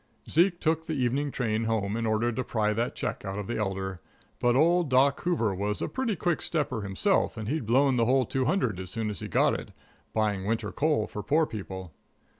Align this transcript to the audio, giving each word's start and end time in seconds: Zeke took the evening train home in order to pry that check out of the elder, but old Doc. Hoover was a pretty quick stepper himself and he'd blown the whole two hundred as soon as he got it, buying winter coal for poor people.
Zeke 0.27 0.59
took 0.59 0.87
the 0.87 0.95
evening 0.95 1.29
train 1.29 1.65
home 1.65 1.95
in 1.95 2.07
order 2.07 2.31
to 2.31 2.43
pry 2.43 2.73
that 2.73 2.95
check 2.95 3.23
out 3.23 3.37
of 3.37 3.45
the 3.45 3.57
elder, 3.59 4.01
but 4.39 4.55
old 4.55 4.89
Doc. 4.89 5.19
Hoover 5.19 5.53
was 5.53 5.79
a 5.79 5.87
pretty 5.87 6.15
quick 6.15 6.41
stepper 6.41 6.81
himself 6.81 7.37
and 7.37 7.47
he'd 7.47 7.67
blown 7.67 7.97
the 7.97 8.05
whole 8.05 8.25
two 8.25 8.45
hundred 8.45 8.79
as 8.79 8.89
soon 8.89 9.11
as 9.11 9.19
he 9.19 9.27
got 9.27 9.53
it, 9.53 9.73
buying 10.11 10.43
winter 10.43 10.71
coal 10.71 11.05
for 11.05 11.21
poor 11.21 11.45
people. 11.45 11.93